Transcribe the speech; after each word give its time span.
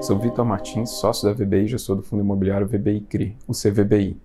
Sou 0.00 0.18
Vitor 0.18 0.44
Martins, 0.44 0.90
sócio 0.90 1.28
da 1.28 1.34
VBI 1.34 1.64
e 1.64 1.68
gestor 1.68 1.96
do 1.96 2.02
fundo 2.02 2.22
imobiliário 2.22 2.66
VBI 2.66 3.00
CRI, 3.02 3.36
o 3.46 3.52
CVBI. 3.52 4.16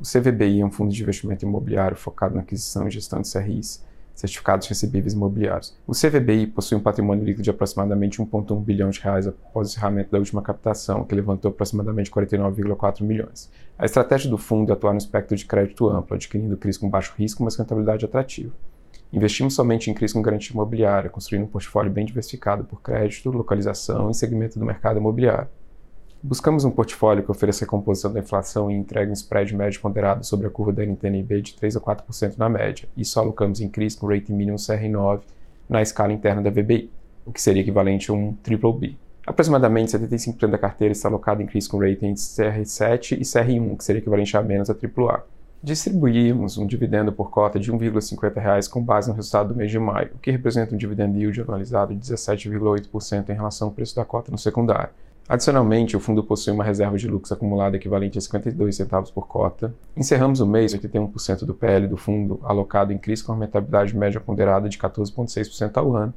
O 0.00 0.04
CVBI 0.04 0.60
é 0.60 0.64
um 0.64 0.70
fundo 0.70 0.92
de 0.92 1.02
investimento 1.02 1.44
imobiliário 1.44 1.96
focado 1.96 2.34
na 2.34 2.40
aquisição 2.40 2.88
e 2.88 2.90
gestão 2.90 3.20
de 3.20 3.30
CRIs, 3.30 3.84
certificados 4.14 4.66
recebíveis 4.68 5.12
imobiliários. 5.12 5.76
O 5.86 5.92
CVBI 5.92 6.46
possui 6.46 6.78
um 6.78 6.80
patrimônio 6.80 7.24
líquido 7.24 7.42
de 7.42 7.50
aproximadamente 7.50 8.22
1,1 8.22 8.62
bilhão 8.62 8.90
de 8.90 9.00
reais 9.00 9.26
após 9.26 9.68
o 9.68 9.70
encerramento 9.70 10.10
da 10.10 10.18
última 10.18 10.40
captação, 10.40 11.04
que 11.04 11.14
levantou 11.14 11.50
aproximadamente 11.50 12.10
49,4 12.10 13.02
milhões. 13.02 13.50
A 13.78 13.84
estratégia 13.84 14.30
do 14.30 14.38
fundo 14.38 14.70
é 14.70 14.72
atuar 14.72 14.92
no 14.92 14.98
espectro 14.98 15.36
de 15.36 15.44
crédito 15.44 15.88
amplo, 15.88 16.14
adquirindo 16.14 16.56
CRIs 16.56 16.78
com 16.78 16.88
baixo 16.88 17.14
risco, 17.18 17.42
mas 17.42 17.56
rentabilidade 17.56 18.04
atrativa. 18.04 18.52
Investimos 19.12 19.54
somente 19.54 19.90
em 19.90 19.94
CRIs 19.94 20.14
com 20.14 20.22
garantia 20.22 20.54
imobiliária, 20.54 21.10
construindo 21.10 21.44
um 21.44 21.48
portfólio 21.48 21.92
bem 21.92 22.06
diversificado 22.06 22.64
por 22.64 22.80
crédito, 22.80 23.30
localização 23.30 24.10
e 24.10 24.14
segmento 24.14 24.58
do 24.58 24.64
mercado 24.64 24.98
imobiliário. 24.98 25.48
Buscamos 26.22 26.64
um 26.64 26.70
portfólio 26.70 27.22
que 27.22 27.30
ofereça 27.30 27.64
a 27.64 27.68
composição 27.68 28.10
da 28.10 28.20
inflação 28.20 28.70
e 28.70 28.74
entregue 28.74 29.10
um 29.10 29.12
spread 29.12 29.54
médio 29.54 29.80
ponderado 29.82 30.24
sobre 30.24 30.46
a 30.46 30.50
curva 30.50 30.72
da 30.72 30.82
NTNB 30.82 31.42
de 31.42 31.54
3 31.54 31.76
a 31.76 31.80
4% 31.80 32.38
na 32.38 32.48
média, 32.48 32.88
e 32.96 33.04
só 33.04 33.20
alocamos 33.20 33.60
em 33.60 33.68
CRIs 33.68 33.96
com 33.96 34.06
rating 34.06 34.32
mínimo 34.32 34.56
CR9 34.56 35.20
na 35.68 35.82
escala 35.82 36.12
interna 36.12 36.40
da 36.40 36.48
VBI, 36.48 36.88
o 37.26 37.32
que 37.32 37.42
seria 37.42 37.60
equivalente 37.60 38.10
a 38.10 38.14
um 38.14 38.34
BBB. 38.42 38.96
Aproximadamente 39.26 39.92
75% 39.92 40.46
da 40.46 40.58
carteira 40.58 40.92
está 40.92 41.08
alocada 41.08 41.42
em 41.42 41.46
CRIs 41.46 41.68
com 41.68 41.78
ratings 41.78 42.34
CR7 42.38 43.18
e 43.18 43.20
CR1, 43.20 43.76
que 43.76 43.84
seria 43.84 44.00
equivalente 44.00 44.34
a 44.36 44.42
menos 44.42 44.70
a 44.70 44.74
AAA. 44.74 45.22
Distribuímos 45.64 46.58
um 46.58 46.66
dividendo 46.66 47.12
por 47.12 47.30
cota 47.30 47.60
de 47.60 47.70
R$ 47.70 47.78
1,50 47.78 48.68
com 48.68 48.82
base 48.82 49.08
no 49.08 49.14
resultado 49.14 49.50
do 49.50 49.54
mês 49.54 49.70
de 49.70 49.78
maio, 49.78 50.10
o 50.16 50.18
que 50.18 50.32
representa 50.32 50.74
um 50.74 50.78
dividend 50.78 51.16
yield 51.16 51.40
anualizado 51.40 51.94
de 51.94 52.00
17,8% 52.00 53.28
em 53.28 53.32
relação 53.32 53.68
ao 53.68 53.74
preço 53.74 53.94
da 53.94 54.04
cota 54.04 54.32
no 54.32 54.38
secundário. 54.38 54.90
Adicionalmente, 55.28 55.96
o 55.96 56.00
fundo 56.00 56.24
possui 56.24 56.52
uma 56.52 56.64
reserva 56.64 56.98
de 56.98 57.06
lucro 57.06 57.32
acumulada 57.32 57.76
equivalente 57.76 58.18
a 58.18 58.20
52 58.20 58.74
centavos 58.74 59.12
por 59.12 59.28
cota. 59.28 59.72
Encerramos 59.96 60.40
o 60.40 60.46
mês 60.46 60.74
81% 60.74 61.44
do 61.44 61.54
PL 61.54 61.86
do 61.86 61.96
fundo 61.96 62.40
alocado 62.42 62.92
em 62.92 62.98
CRIs 62.98 63.22
com 63.22 63.38
rentabilidade 63.38 63.96
média 63.96 64.18
ponderada 64.18 64.68
de 64.68 64.76
14,6% 64.76 65.76
ao 65.76 65.94
ano, 65.94 66.12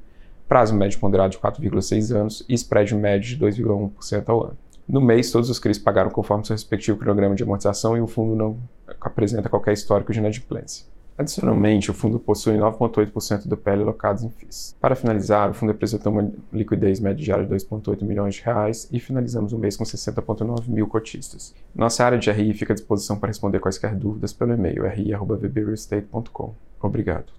prazo 0.47 0.73
médio 0.73 0.99
ponderado 0.99 1.29
de 1.29 1.37
4,6 1.37 2.15
anos 2.15 2.43
e 2.49 2.55
spread 2.55 2.95
médio 2.95 3.37
de 3.37 3.45
2,1% 3.45 4.23
ao 4.27 4.43
ano. 4.43 4.57
No 4.87 5.01
mês, 5.01 5.31
todos 5.31 5.49
os 5.49 5.57
CRIs 5.57 5.79
pagaram 5.79 6.11
conforme 6.11 6.45
seu 6.45 6.53
respectivo 6.53 6.99
cronograma 6.99 7.33
de 7.33 7.41
amortização 7.41 7.97
e 7.97 8.01
o 8.01 8.07
fundo 8.07 8.35
não 8.35 8.59
apresenta 9.01 9.49
qualquer 9.49 9.73
histórico 9.73 10.13
de 10.13 10.19
inadimplência. 10.19 10.85
Adicionalmente, 11.17 11.89
o 11.89 11.93
fundo 11.93 12.19
possui 12.19 12.57
9,8% 12.57 13.47
do 13.47 13.57
PL 13.57 13.81
alocados 13.81 14.23
em 14.23 14.29
FIIs. 14.29 14.75
Para 14.79 14.95
finalizar, 14.95 15.49
o 15.49 15.53
fundo 15.55 15.71
apresentou 15.71 16.11
uma 16.11 16.29
liquidez 16.53 16.99
média 16.99 17.23
diária 17.23 17.45
de 17.45 17.55
2,8 17.55 18.03
milhões 18.03 18.35
de 18.35 18.43
reais 18.43 18.87
e 18.91 18.99
finalizamos 18.99 19.53
o 19.53 19.57
mês 19.57 19.75
com 19.75 19.83
60,9 19.85 20.67
mil 20.67 20.85
cotistas. 20.87 21.55
Nossa 21.73 22.03
área 22.03 22.19
de 22.19 22.29
RI 22.29 22.53
fica 22.53 22.73
à 22.73 22.75
disposição 22.75 23.17
para 23.17 23.29
responder 23.29 23.59
quaisquer 23.59 23.95
dúvidas 23.95 24.33
pelo 24.33 24.53
e-mail 24.53 24.85
ri.vbrealestate.com. 24.85 26.53
Obrigado. 26.81 27.33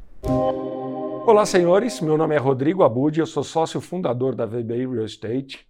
Olá, 1.26 1.44
senhores. 1.44 2.00
Meu 2.00 2.16
nome 2.16 2.34
é 2.34 2.38
Rodrigo 2.38 2.82
Abud, 2.82 3.20
eu 3.20 3.26
sou 3.26 3.44
sócio 3.44 3.80
fundador 3.80 4.34
da 4.34 4.46
VBI 4.46 4.86
Real 4.86 5.04
Estate 5.04 5.66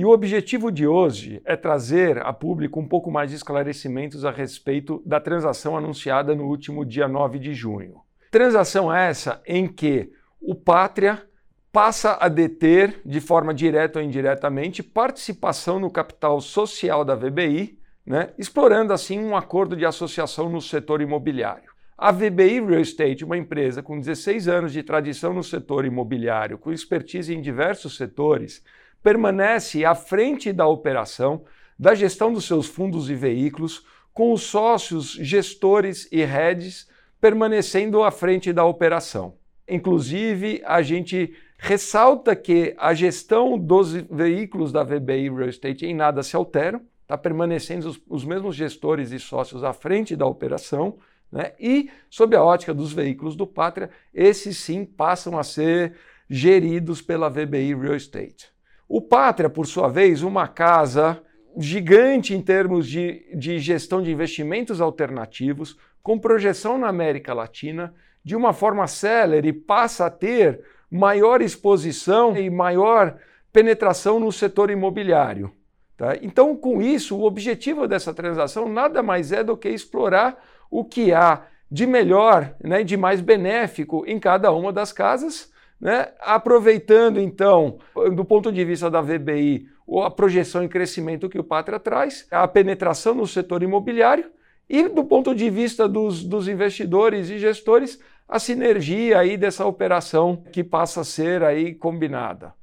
e 0.00 0.04
o 0.06 0.08
objetivo 0.08 0.72
de 0.72 0.86
hoje 0.86 1.42
é 1.44 1.54
trazer 1.54 2.22
a 2.22 2.32
público 2.32 2.80
um 2.80 2.88
pouco 2.88 3.10
mais 3.10 3.28
de 3.28 3.36
esclarecimentos 3.36 4.24
a 4.24 4.30
respeito 4.30 5.02
da 5.04 5.20
transação 5.20 5.76
anunciada 5.76 6.34
no 6.34 6.44
último 6.46 6.86
dia 6.86 7.06
9 7.06 7.38
de 7.38 7.52
junho. 7.52 8.00
Transação 8.30 8.90
essa 8.90 9.42
em 9.46 9.68
que 9.68 10.10
o 10.40 10.54
Pátria 10.54 11.22
passa 11.70 12.16
a 12.18 12.28
deter, 12.30 13.02
de 13.04 13.20
forma 13.20 13.52
direta 13.52 13.98
ou 13.98 14.02
indiretamente, 14.02 14.82
participação 14.82 15.78
no 15.78 15.90
capital 15.90 16.40
social 16.40 17.04
da 17.04 17.14
VBI, 17.14 17.78
né, 18.06 18.30
explorando 18.38 18.94
assim 18.94 19.20
um 19.20 19.36
acordo 19.36 19.76
de 19.76 19.84
associação 19.84 20.48
no 20.48 20.62
setor 20.62 21.02
imobiliário. 21.02 21.68
A 21.98 22.10
VBI 22.10 22.64
Real 22.64 22.80
Estate, 22.80 23.22
uma 23.22 23.36
empresa 23.36 23.82
com 23.82 24.00
16 24.00 24.48
anos 24.48 24.72
de 24.72 24.82
tradição 24.82 25.34
no 25.34 25.44
setor 25.44 25.84
imobiliário, 25.84 26.56
com 26.56 26.72
expertise 26.72 27.34
em 27.34 27.42
diversos 27.42 27.98
setores, 27.98 28.64
permanece 29.02 29.84
à 29.84 29.94
frente 29.94 30.52
da 30.52 30.66
operação, 30.66 31.44
da 31.78 31.94
gestão 31.94 32.32
dos 32.32 32.44
seus 32.44 32.66
fundos 32.66 33.08
e 33.08 33.14
veículos, 33.14 33.86
com 34.12 34.32
os 34.32 34.42
sócios, 34.42 35.12
gestores 35.12 36.08
e 36.12 36.22
heads 36.22 36.88
permanecendo 37.20 38.02
à 38.02 38.10
frente 38.10 38.52
da 38.52 38.64
operação. 38.64 39.34
Inclusive, 39.68 40.62
a 40.64 40.82
gente 40.82 41.34
ressalta 41.58 42.34
que 42.34 42.74
a 42.78 42.94
gestão 42.94 43.58
dos 43.58 43.92
veículos 43.92 44.72
da 44.72 44.82
VBI 44.82 45.30
Real 45.30 45.48
Estate 45.48 45.86
em 45.86 45.94
nada 45.94 46.22
se 46.22 46.34
altera, 46.34 46.80
está 47.02 47.18
permanecendo 47.18 47.88
os, 47.88 48.00
os, 48.08 48.24
mesmos 48.24 48.56
gestores 48.56 49.12
e 49.12 49.18
sócios 49.18 49.62
à 49.62 49.72
frente 49.72 50.16
da 50.16 50.26
operação, 50.26 50.98
né? 51.30 51.52
e, 51.60 51.90
sob 52.08 52.34
a 52.34 52.42
ótica 52.42 52.72
dos 52.72 52.92
veículos 52.92 53.36
do 53.36 53.46
Pátria, 53.46 53.90
esses 54.14 54.56
sim 54.56 54.84
passam 54.84 55.38
a 55.38 55.44
ser 55.44 55.94
geridos 56.28 57.02
pela 57.02 57.28
VBI 57.28 57.74
Real 57.74 57.96
Estate. 57.96 58.50
O 58.92 59.00
Pátria, 59.00 59.48
por 59.48 59.68
sua 59.68 59.86
vez, 59.86 60.20
uma 60.20 60.48
casa 60.48 61.22
gigante 61.56 62.34
em 62.34 62.42
termos 62.42 62.88
de, 62.88 63.24
de 63.36 63.60
gestão 63.60 64.02
de 64.02 64.10
investimentos 64.10 64.80
alternativos, 64.80 65.78
com 66.02 66.18
projeção 66.18 66.76
na 66.76 66.88
América 66.88 67.32
Latina, 67.32 67.94
de 68.24 68.34
uma 68.34 68.52
forma 68.52 68.88
célere, 68.88 69.52
passa 69.52 70.06
a 70.06 70.10
ter 70.10 70.64
maior 70.90 71.40
exposição 71.40 72.36
e 72.36 72.50
maior 72.50 73.16
penetração 73.52 74.18
no 74.18 74.32
setor 74.32 74.72
imobiliário. 74.72 75.52
Tá? 75.96 76.16
Então, 76.20 76.56
com 76.56 76.82
isso, 76.82 77.16
o 77.16 77.22
objetivo 77.22 77.86
dessa 77.86 78.12
transação 78.12 78.68
nada 78.68 79.04
mais 79.04 79.30
é 79.30 79.44
do 79.44 79.56
que 79.56 79.68
explorar 79.68 80.44
o 80.68 80.84
que 80.84 81.12
há 81.12 81.46
de 81.70 81.86
melhor, 81.86 82.56
né, 82.60 82.82
de 82.82 82.96
mais 82.96 83.20
benéfico 83.20 84.02
em 84.04 84.18
cada 84.18 84.50
uma 84.50 84.72
das 84.72 84.92
casas 84.92 85.52
né? 85.80 86.08
Aproveitando, 86.20 87.18
então, 87.18 87.78
do 88.14 88.24
ponto 88.24 88.52
de 88.52 88.64
vista 88.64 88.90
da 88.90 89.00
VBI, 89.00 89.66
a 90.04 90.10
projeção 90.10 90.62
em 90.62 90.68
crescimento 90.68 91.28
que 91.28 91.38
o 91.38 91.44
Pátria 91.44 91.80
traz, 91.80 92.26
a 92.30 92.46
penetração 92.46 93.14
no 93.14 93.26
setor 93.26 93.62
imobiliário 93.62 94.30
e, 94.68 94.88
do 94.88 95.04
ponto 95.04 95.34
de 95.34 95.50
vista 95.50 95.88
dos, 95.88 96.22
dos 96.24 96.46
investidores 96.46 97.30
e 97.30 97.38
gestores, 97.38 97.98
a 98.28 98.38
sinergia 98.38 99.18
aí 99.18 99.36
dessa 99.36 99.66
operação 99.66 100.44
que 100.52 100.62
passa 100.62 101.00
a 101.00 101.04
ser 101.04 101.42
aí 101.42 101.74
combinada. 101.74 102.54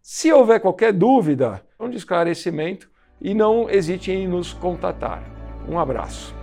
Se 0.00 0.32
houver 0.32 0.60
qualquer 0.60 0.92
dúvida, 0.92 1.62
um 1.78 1.90
esclarecimento 1.90 2.88
e 3.20 3.34
não 3.34 3.68
hesite 3.68 4.12
em 4.12 4.28
nos 4.28 4.52
contatar. 4.52 5.22
Um 5.68 5.78
abraço. 5.78 6.39